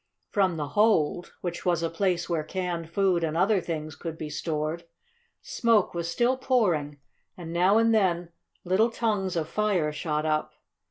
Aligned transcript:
From 0.31 0.57
the 0.57 0.69
hold, 0.69 1.33
which 1.41 1.63
was 1.63 1.83
a 1.83 1.89
place 1.91 2.27
where 2.27 2.43
canned 2.43 2.89
food 2.89 3.23
and 3.23 3.37
other 3.37 3.61
things 3.61 3.95
could 3.95 4.17
be 4.17 4.31
stored, 4.31 4.83
smoke 5.43 5.93
was 5.93 6.09
still 6.09 6.37
pouring, 6.37 6.97
and 7.37 7.53
now 7.53 7.77
and 7.77 7.93
then 7.93 8.29
little 8.63 8.89
tongues 8.89 9.35
of 9.35 9.47
fire 9.47 9.91
shot 9.93 10.25
up. 10.25 10.53